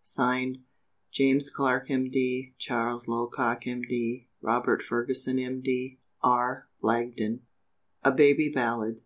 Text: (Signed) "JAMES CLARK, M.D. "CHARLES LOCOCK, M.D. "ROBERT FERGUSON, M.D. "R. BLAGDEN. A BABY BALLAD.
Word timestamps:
(Signed) 0.00 0.58
"JAMES 1.10 1.50
CLARK, 1.50 1.90
M.D. 1.90 2.54
"CHARLES 2.60 3.08
LOCOCK, 3.08 3.66
M.D. 3.66 4.28
"ROBERT 4.40 4.84
FERGUSON, 4.88 5.40
M.D. 5.40 5.98
"R. 6.22 6.68
BLAGDEN. 6.80 7.40
A 8.04 8.12
BABY 8.12 8.50
BALLAD. 8.54 9.00